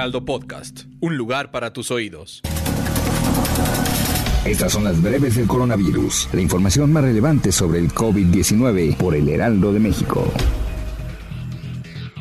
[0.00, 2.40] Heraldo Podcast, un lugar para tus oídos.
[4.46, 9.28] Estas son las breves del coronavirus, la información más relevante sobre el COVID-19 por el
[9.28, 10.32] Heraldo de México.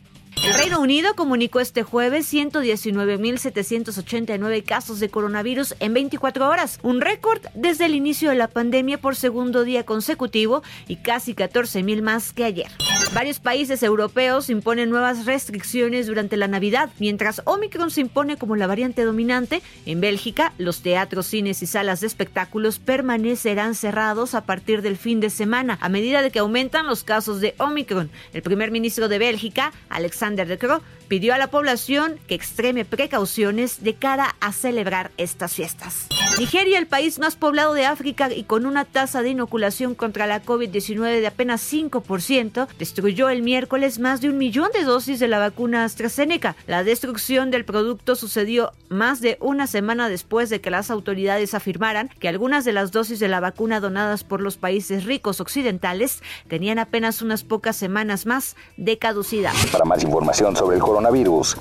[0.45, 7.41] El Reino Unido comunicó este jueves 119.789 casos de coronavirus en 24 horas, un récord
[7.55, 12.45] desde el inicio de la pandemia por segundo día consecutivo y casi 14.000 más que
[12.45, 12.73] ayer.
[13.15, 18.67] Varios países europeos imponen nuevas restricciones durante la Navidad, mientras Omicron se impone como la
[18.67, 19.61] variante dominante.
[19.85, 25.21] En Bélgica, los teatros, cines y salas de espectáculos permanecerán cerrados a partir del fin
[25.21, 28.11] de semana, a medida de que aumentan los casos de Omicron.
[28.33, 30.81] El primer ministro de Bélgica, Alexander Under the Cross
[31.13, 36.07] pidió a la población que extreme precauciones de cara a celebrar estas fiestas.
[36.39, 40.43] Nigeria, el país más poblado de África y con una tasa de inoculación contra la
[40.43, 45.39] COVID-19 de apenas 5%, destruyó el miércoles más de un millón de dosis de la
[45.39, 46.57] vacuna AstraZeneca.
[46.67, 52.09] La destrucción del producto sucedió más de una semana después de que las autoridades afirmaran
[52.19, 56.79] que algunas de las dosis de la vacuna donadas por los países ricos occidentales tenían
[56.79, 59.53] apenas unas pocas semanas más de caducidad.
[59.71, 61.02] Para más información sobre el coronavirus,